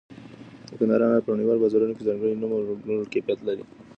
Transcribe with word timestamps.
د 0.69 0.71
کندهار 0.79 1.01
انار 1.03 1.21
په 1.25 1.31
نړیوالو 1.37 1.61
بازارونو 1.63 1.95
کې 1.97 2.07
ځانګړی 2.07 2.37
نوم 2.41 2.51
او 2.57 2.61
لوړ 2.87 3.01
کیفیت 3.13 3.39
لري. 3.47 3.63